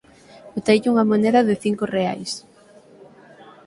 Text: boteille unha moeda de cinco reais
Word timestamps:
boteille 0.53 0.89
unha 0.93 1.07
moeda 1.09 1.41
de 1.49 1.55
cinco 1.63 1.83
reais 1.95 2.31